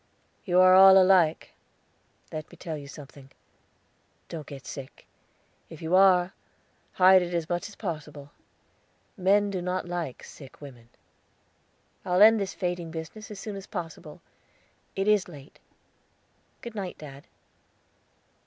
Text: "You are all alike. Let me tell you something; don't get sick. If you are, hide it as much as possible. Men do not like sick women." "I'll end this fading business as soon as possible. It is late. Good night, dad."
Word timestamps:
"You 0.45 0.59
are 0.61 0.73
all 0.73 0.97
alike. 0.99 1.51
Let 2.31 2.49
me 2.51 2.57
tell 2.57 2.75
you 2.75 2.87
something; 2.87 3.29
don't 4.29 4.47
get 4.47 4.65
sick. 4.65 5.05
If 5.69 5.79
you 5.79 5.95
are, 5.95 6.33
hide 6.93 7.21
it 7.21 7.35
as 7.35 7.47
much 7.47 7.69
as 7.69 7.75
possible. 7.75 8.31
Men 9.15 9.51
do 9.51 9.61
not 9.61 9.87
like 9.87 10.23
sick 10.23 10.59
women." 10.59 10.89
"I'll 12.03 12.23
end 12.23 12.39
this 12.39 12.55
fading 12.55 12.89
business 12.89 13.29
as 13.29 13.39
soon 13.39 13.55
as 13.55 13.67
possible. 13.67 14.21
It 14.95 15.07
is 15.07 15.27
late. 15.27 15.59
Good 16.61 16.73
night, 16.73 16.97
dad." 16.97 17.25